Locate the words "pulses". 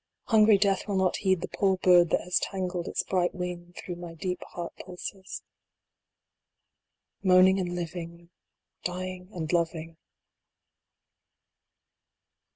4.83-5.43